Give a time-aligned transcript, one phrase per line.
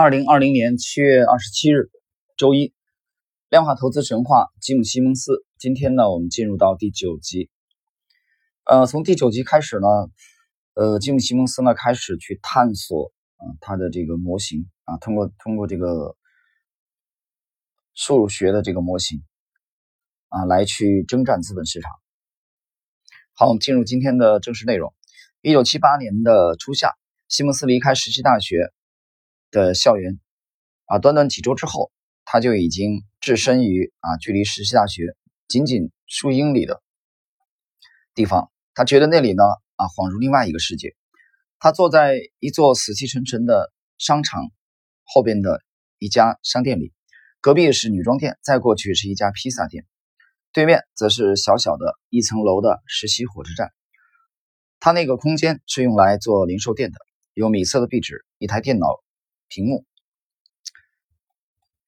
[0.00, 1.90] 二零二零年七月二十七日，
[2.38, 2.72] 周一，
[3.50, 5.44] 量化投资神话吉姆·西蒙斯。
[5.58, 7.50] 今天呢，我们进入到第九集。
[8.64, 9.86] 呃，从第九集开始呢，
[10.72, 16.16] 呃，吉姆·西蒙斯呢开始去探索啊他的这个模型啊，通过通过这个
[17.92, 19.22] 数学的这个模型
[20.30, 21.92] 啊来去征战资本市场。
[23.34, 24.94] 好，我们进入今天的正式内容。
[25.42, 26.94] 一九七八年的初夏，
[27.28, 28.72] 西蒙斯离开石溪大学。
[29.50, 30.18] 的校园
[30.86, 31.90] 啊，短短几周之后，
[32.24, 35.16] 他就已经置身于啊距离实习大学
[35.48, 36.82] 仅仅数英里的
[38.14, 38.50] 地方。
[38.74, 39.42] 他觉得那里呢
[39.76, 40.94] 啊恍如另外一个世界。
[41.58, 44.42] 他坐在一座死气沉沉的商场
[45.04, 45.60] 后边的
[45.98, 46.92] 一家商店里，
[47.40, 49.84] 隔壁是女装店，再过去是一家披萨店，
[50.52, 53.72] 对面则是小小的一层楼的实习火车站。
[54.78, 56.98] 他那个空间是用来做零售店的，
[57.34, 58.86] 有米色的壁纸，一台电脑。
[59.50, 59.84] 屏幕，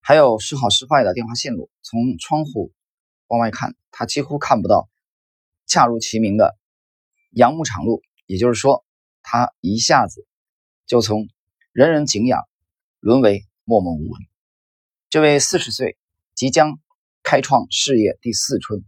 [0.00, 1.68] 还有时好时坏的电话线路。
[1.82, 2.72] 从窗户
[3.26, 4.88] 往外看，他几乎看不到
[5.66, 6.56] 恰如其名的
[7.30, 8.00] 杨牧场路。
[8.26, 8.84] 也就是说，
[9.22, 10.24] 他一下子
[10.86, 11.28] 就从
[11.72, 12.46] 人人敬仰
[13.00, 14.22] 沦为默默无闻。
[15.10, 15.98] 这位四十岁
[16.34, 16.78] 即将
[17.24, 18.84] 开创事业第四春，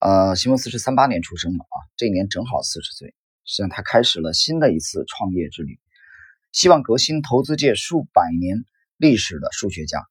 [0.00, 3.14] 呃，西蒙斯是三八年出生的啊，这一年正好四十岁。
[3.44, 5.80] 实际上，他开始了新的一次创业之旅。
[6.52, 8.64] 希望革新投资界数百年
[8.96, 10.04] 历史的数学家，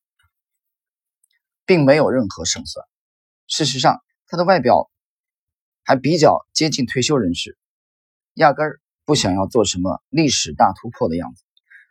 [1.66, 2.86] 并没有任何胜算。
[3.48, 4.90] 事实上，他的外表
[5.84, 7.58] 还比较接近退休人士，
[8.36, 11.44] 压根儿不想要做什么历史大突破的样子。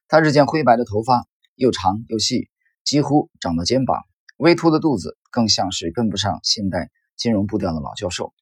[0.08, 2.48] 他日渐灰白的头发又长又细，
[2.84, 4.00] 几乎长到肩膀；
[4.38, 8.32] 微凸的肚子更像是跟不上现代金融步调的老教授。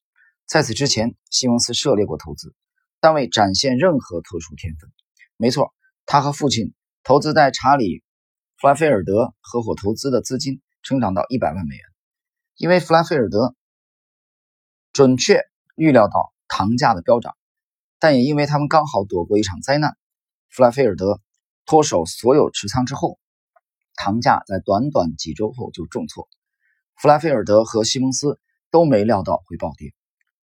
[0.46, 2.54] 在此之前，西蒙斯涉猎过投资，
[3.00, 4.88] 但未展现任何特殊天分。
[5.36, 5.74] 没错。
[6.06, 7.98] 他和父亲投资在查理·
[8.60, 11.84] 弗莱菲尔德合伙投资的资金成长到一百万美元，
[12.54, 13.56] 因为弗莱菲尔德
[14.92, 15.42] 准确
[15.74, 17.36] 预料到糖价的飙涨，
[17.98, 19.96] 但也因为他们刚好躲过一场灾难。
[20.48, 21.20] 弗莱菲尔德
[21.66, 23.18] 脱手所有持仓之后，
[23.96, 26.28] 糖价在短短几周后就重挫。
[26.94, 28.38] 弗莱菲尔德和西蒙斯
[28.70, 29.92] 都没料到会暴跌，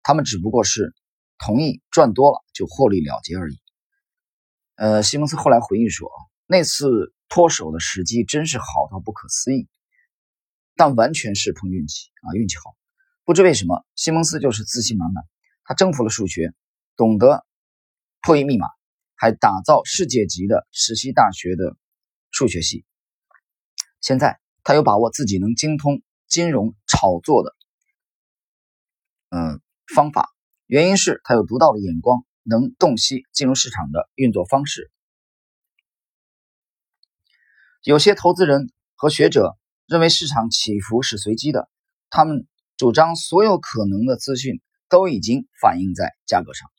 [0.02, 0.94] 他们只不过是
[1.38, 3.60] 同意赚多了就获利了结而已。
[4.80, 6.10] 呃，西蒙斯后来回忆说，
[6.46, 9.68] 那次脱手的时机真是好到不可思议，
[10.74, 12.74] 但完全是碰运气啊，运气好。
[13.26, 15.22] 不知为什么，西蒙斯就是自信满满，
[15.64, 16.54] 他征服了数学，
[16.96, 17.44] 懂得
[18.22, 18.68] 破译密码，
[19.16, 21.76] 还打造世界级的石溪大学的
[22.30, 22.86] 数学系。
[24.00, 27.54] 现在他有把握自己能精通金融炒作的
[29.28, 29.60] 嗯
[29.94, 30.30] 方法，
[30.64, 32.24] 原因是他有独到的眼光。
[32.42, 34.90] 能洞悉金融市场的运作方式。
[37.82, 39.56] 有些投资人和学者
[39.86, 41.70] 认为市场起伏是随机的，
[42.10, 42.46] 他们
[42.76, 46.70] 主张所有可能的资讯都已经反映在价格上，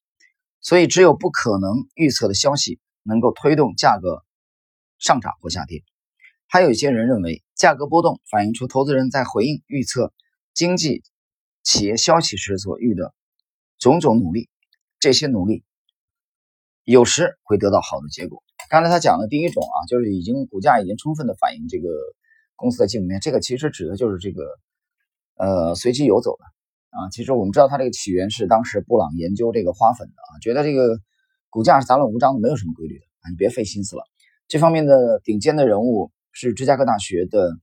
[0.59, 4.23] 所以只有不可能预测的消息能够推动价格
[4.99, 5.83] 上涨或下跌。
[6.45, 10.13] 还有一些人认为，价格波动反映出投资人在回应预测
[10.53, 11.01] 经济
[11.63, 13.15] 企业消息时所遇的
[13.79, 14.50] 种种努力。
[15.01, 15.63] 这些努力
[16.83, 18.43] 有时会得到好的结果。
[18.69, 21.89] 刚才他讲的第一种啊，就是已经股价已经充分的反映这个
[22.55, 24.43] 公司的基本面，这个其实指的就是这个
[25.35, 26.45] 呃随机游走的
[26.91, 27.09] 啊。
[27.09, 30.99] 其实我们知道它这个起源是当时布朗研究这个花粉的啊，觉得这个
[31.49, 34.03] 股价是杂乱无章的，没有什么规律的啊，你别费心思了。
[34.47, 37.57] 这方面的顶尖的人物是芝加哥大学的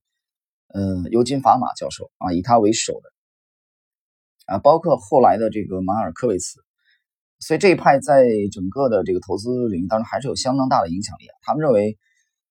[0.75, 6.61] 嗯尤金法马教授啊，以他为首的啊，包括后来的这个马尔科维茨。
[7.41, 11.35] 所以这一派在整个的这个投资领域当中还是有相当大的影响力啊。
[11.43, 11.97] 他们认为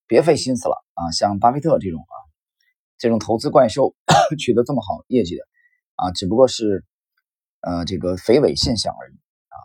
[0.06, 2.14] 别费心思了啊，像巴菲特这种啊，
[2.96, 3.94] 这种投资怪兽
[4.38, 5.42] 取得这么好业绩的
[5.96, 6.84] 啊，只不过是
[7.60, 9.56] 呃这个肥尾现象而已啊。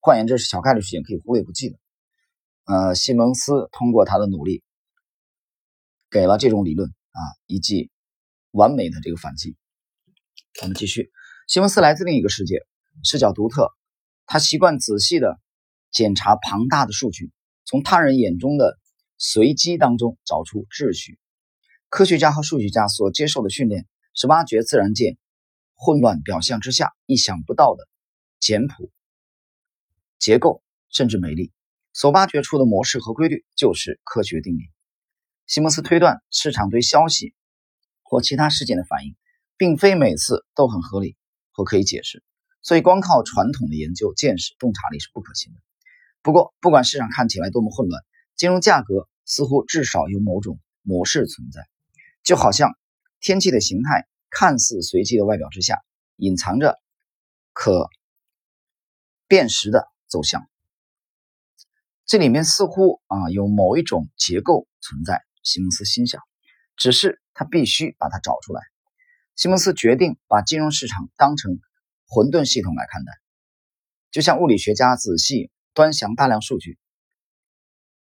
[0.00, 1.76] 换言之，是小概率事件，可以忽略不计的。
[2.64, 4.62] 呃，西蒙斯通过他的努力，
[6.10, 7.90] 给了这种理论啊一记
[8.50, 9.56] 完美的这个反击。
[10.62, 11.10] 我们继续，
[11.48, 12.60] 西蒙斯来自另一个世界，
[13.02, 13.70] 视角独特。
[14.26, 15.40] 他习惯仔细的
[15.90, 17.30] 检查庞大的数据，
[17.64, 18.78] 从他人眼中的
[19.18, 21.18] 随机当中找出秩序。
[21.88, 25.16] 科学家和数学家所接受的训练是挖掘自然界
[25.74, 27.86] 混乱表象之下意想不到的
[28.40, 28.90] 简朴
[30.18, 31.52] 结构，甚至美丽。
[31.92, 34.62] 所挖掘出的模式和规律就是科学定理。
[35.46, 37.34] 西蒙斯推断，市场对消息
[38.02, 39.14] 或其他事件的反应，
[39.56, 41.16] 并非每次都很合理
[41.52, 42.24] 或可以解释。
[42.64, 45.60] 所以，光靠传统的研究、见识、洞察力是不可行的。
[46.22, 48.02] 不过，不管市场看起来多么混乱，
[48.34, 51.60] 金融价格似乎至少有某种模式存在，
[52.22, 52.76] 就好像
[53.20, 55.78] 天气的形态看似随机的外表之下，
[56.16, 56.80] 隐藏着
[57.52, 57.90] 可
[59.28, 60.48] 辨识的走向。
[62.06, 65.22] 这里面似乎啊有某一种结构存在。
[65.42, 66.22] 西蒙斯心想，
[66.76, 68.62] 只是他必须把它找出来。
[69.36, 71.60] 西蒙斯决定把金融市场当成
[72.14, 73.12] 混沌系统来看待，
[74.12, 76.78] 就像物理学家仔细端详大量数据，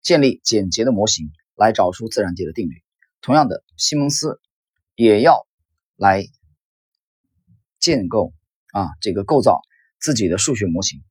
[0.03, 2.83] 建立简洁的模型来找出自然界的定律。
[3.21, 4.41] 同样的，西蒙斯
[4.97, 5.47] 也要
[5.95, 6.25] 来
[7.79, 8.33] 建构
[8.73, 9.61] 啊这个构造
[10.01, 11.05] 自己的数学模型，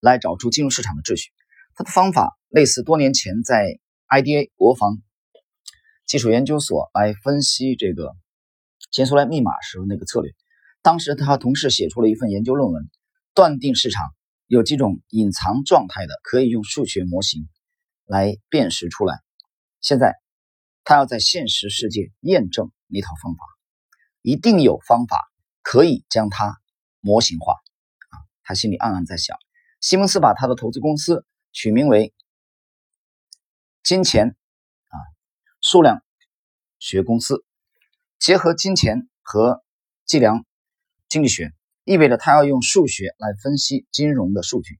[0.00, 1.30] 来找出金融市场的秩序。
[1.74, 3.78] 他的方法类似多年前在
[4.08, 4.98] IDA 国防
[6.04, 8.14] 技术研究所来分析这个
[8.90, 10.34] 前苏联密码时候那个策略。
[10.86, 12.88] 当时他和同事写出了一份研究论文，
[13.34, 14.04] 断定市场
[14.46, 17.48] 有几种隐藏状态的，可以用数学模型
[18.04, 19.18] 来辨识出来。
[19.80, 20.14] 现在
[20.84, 23.44] 他要在现实世界验证那套方法，
[24.22, 25.28] 一定有方法
[25.60, 26.56] 可以将它
[27.00, 27.54] 模型化。
[27.54, 29.36] 啊，他心里暗暗在想，
[29.80, 31.26] 西蒙斯把他的投资公司。
[31.50, 32.14] 取名为
[33.82, 34.36] “金钱
[34.88, 34.94] 啊
[35.60, 36.00] 数量
[36.78, 37.44] 学公司”，
[38.20, 39.64] 结合金钱和
[40.04, 40.44] 计量
[41.08, 41.52] 经济学，
[41.84, 44.78] 意味着他要用数学来分析金融的数据，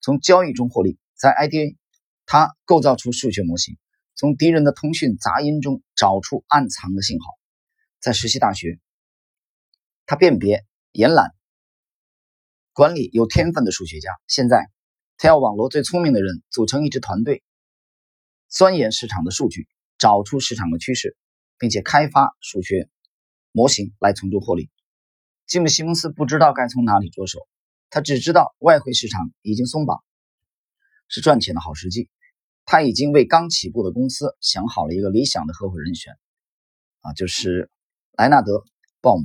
[0.00, 0.98] 从交易中获利。
[1.14, 1.76] 在 IDA，
[2.26, 3.76] 他构造出数学模型，
[4.14, 7.26] 从敌人的通讯杂音中找出暗藏的信号。
[8.00, 8.78] 在实习大学，
[10.06, 11.34] 他辨别延揽
[12.72, 14.10] 管理有天分的数学家。
[14.26, 14.70] 现在。
[15.20, 17.42] 他要网罗最聪明的人，组成一支团队，
[18.46, 19.66] 钻研市场的数据，
[19.98, 21.16] 找出市场的趋势，
[21.58, 22.88] 并且开发数学
[23.50, 24.70] 模型来从中获利。
[25.48, 27.48] 吉姆·西蒙斯不知道该从哪里着手，
[27.88, 30.04] 他只知道外汇市场已经松绑，
[31.08, 32.10] 是赚钱的好时机。
[32.66, 36.12] 他已经为刚起步的公司想好了一个理想的合伙人选，
[37.00, 37.70] 啊，就是
[38.12, 38.52] 莱纳德·
[39.00, 39.24] 鲍姆。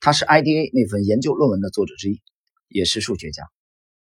[0.00, 2.20] 他是 IDA 那份研究论文的作者之一，
[2.66, 3.48] 也是数学家。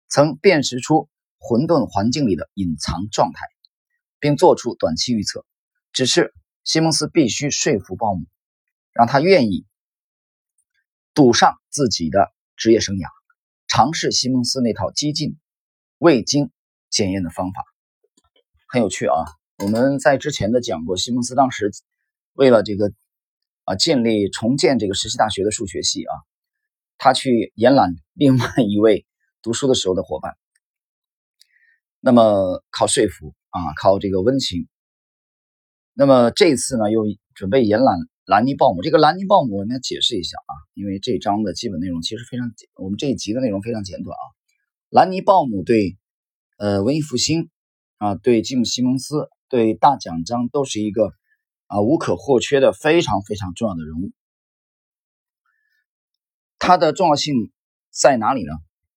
[0.09, 1.07] 曾辨识出
[1.37, 3.45] 混沌环境里的隐藏状态，
[4.19, 5.45] 并做出短期预测。
[5.93, 6.33] 只是
[6.63, 8.25] 西蒙斯必须说服鲍姆，
[8.91, 9.67] 让他愿意
[11.13, 13.07] 赌上自己的职业生涯，
[13.67, 15.37] 尝试西蒙斯那套激进、
[15.97, 16.51] 未经
[16.89, 17.63] 检验的方法。
[18.67, 19.15] 很有趣啊！
[19.57, 21.71] 我们在之前的讲过，西蒙斯当时
[22.33, 22.91] 为了这个
[23.65, 26.13] 啊建立重建这个实习大学的数学系啊，
[26.97, 29.05] 他去延揽另外一位。
[29.43, 30.37] 读书的时候的伙伴，
[31.99, 34.67] 那么靠说服啊，靠这个温情。
[35.93, 37.97] 那么这次呢，又准备延揽
[38.31, 38.81] 兰尼鲍姆。
[38.81, 44.23] 这个兰尼鲍姆，我们要解释一下啊，因为这章的基本内容其实非常，我们这一集的内容非常简短啊。
[44.87, 45.97] 兰尼鲍姆对
[46.57, 47.49] 呃文艺复兴
[47.97, 51.11] 啊，对吉姆西蒙斯，对大奖章都是一个
[51.67, 54.13] 啊无可或缺的非常非常重要的人物。
[56.57, 57.51] 他的重要性
[57.89, 58.53] 在哪里呢？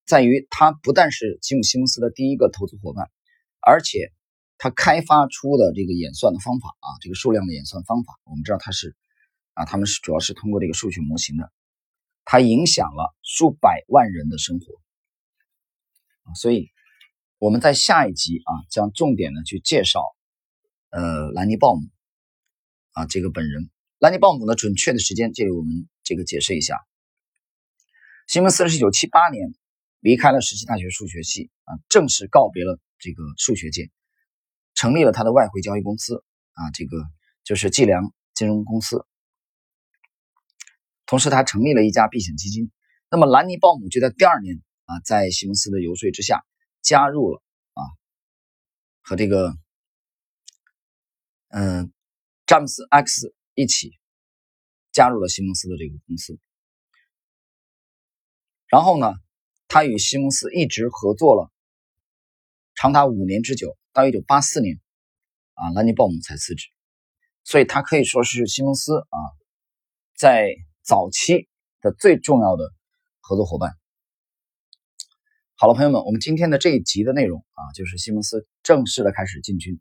[0.06, 3.10] 在于他不但是吉姆·西蒙斯的第一个投资伙伴，
[3.60, 4.12] 而且
[4.58, 8.94] 他开发出的这个演算的方法啊，这个数量的演算方法，我们知道他是
[9.54, 11.50] 啊，他们是主要是通过这个数学模型的，
[12.24, 14.66] 它影响了数百万人的生活
[16.24, 16.70] 啊，所以
[17.38, 20.02] 我们在下一集啊，将重点的去介绍
[20.90, 21.80] 呃兰尼鲍姆
[22.92, 26.78] 啊这个本人，兰尼鲍姆的准确的时间，这里我们这个解释一下，
[28.26, 29.54] 西蒙斯是一九七八年。
[30.00, 33.90] 离开了石溪大学数学系啊，正式告别了这个数学界，
[34.74, 36.98] 成立了他的外汇交易公司啊，这个
[37.42, 39.06] 就是计量金融公司。
[41.14, 42.72] 同时，他成立了一家避险基金。
[43.08, 46.44] 那么，兰尼鲍姆就在第二年啊，在西蒙斯的游说之下，
[46.82, 47.40] 加入了
[47.74, 47.82] 啊，
[49.00, 49.54] 和这个
[51.50, 51.92] 嗯
[52.46, 53.92] 詹姆斯 X 一起
[54.90, 56.36] 加入了西蒙斯的这个公司。
[58.66, 59.14] 然后呢？
[59.68, 61.48] 他与西蒙斯一直合作了
[62.74, 64.80] 长达五年之久，到一九八四年，
[65.52, 66.66] 啊，兰尼鲍姆才辞职，
[67.44, 69.18] 所以他可以说是西蒙斯啊
[70.16, 71.48] 在早期
[71.80, 72.70] 的最重要的
[73.20, 73.72] 合作伙伴。
[75.56, 79.80] 好了，朋友们，我们今天的这一集的内容啊，就是西蒙斯正式的开始进军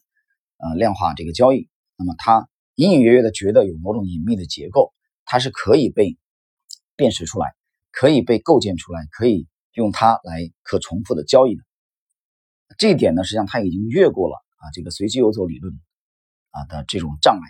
[0.58, 1.70] 啊量化这个交易。
[1.98, 4.94] 那么他隐隐约约的觉得有某种隐秘的结构，
[5.26, 6.18] 它是可以被
[6.96, 7.54] 辨识出来，
[7.92, 9.48] 可以被构建出来，可以。
[9.76, 11.64] 用它来可重复的交易的
[12.78, 15.74] 这一点呢，实际上他已经越过了啊这个随机游走理论
[16.52, 17.42] 啊的这种障碍。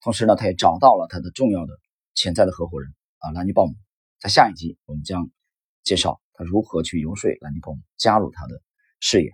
[0.00, 1.78] 同时呢，他也找到了他的重要的
[2.18, 3.76] 潜在的合伙人啊兰尼鲍姆。
[4.18, 5.30] 在下一集，我们将
[5.84, 8.60] 介绍他如何去游说兰尼鲍姆加入他的
[8.98, 9.30] 事业。